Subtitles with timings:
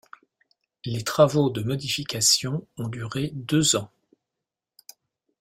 [0.83, 3.91] Les travaux de modifications ont duré deux ans.